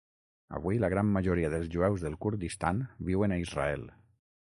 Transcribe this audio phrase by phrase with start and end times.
[0.59, 3.85] Avui, la gran majoria dels jueus del Kurdistan viuen a Israel.